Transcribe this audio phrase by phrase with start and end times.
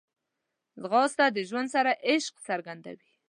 [0.81, 3.09] ځغاسته د ژوند سره عشق څرګندوي